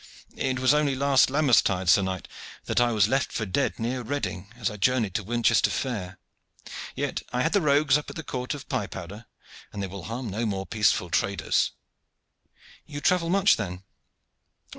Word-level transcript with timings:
"It 0.35 0.57
was 0.57 0.73
only 0.73 0.95
last 0.95 1.29
Lammastide, 1.29 1.87
sir 1.87 2.01
knight, 2.01 2.27
that 2.65 2.81
I 2.81 2.91
was 2.91 3.07
left 3.07 3.31
for 3.31 3.45
dead 3.45 3.77
near 3.77 4.01
Reading 4.01 4.51
as 4.55 4.71
I 4.71 4.77
journeyed 4.77 5.13
to 5.13 5.23
Winchester 5.23 5.69
fair. 5.69 6.17
Yet 6.95 7.21
I 7.31 7.43
had 7.43 7.53
the 7.53 7.61
rogues 7.61 7.99
up 7.99 8.09
at 8.09 8.15
the 8.15 8.23
court 8.23 8.55
of 8.55 8.67
pie 8.67 8.87
powder, 8.87 9.27
and 9.71 9.83
they 9.83 9.87
will 9.87 10.05
harm 10.05 10.27
no 10.31 10.47
more 10.47 10.65
peaceful 10.65 11.11
traders." 11.11 11.69
"You 12.87 12.99
travel 12.99 13.29
much 13.29 13.57
then!" 13.57 13.83